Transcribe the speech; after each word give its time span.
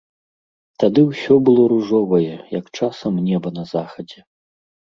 Тады 0.83 1.03
ўсё 1.09 1.33
было 1.49 1.67
ружовае, 1.75 2.31
як 2.59 2.73
часам 2.81 3.23
неба 3.29 3.55
на 3.61 3.69
захадзе. 3.77 4.19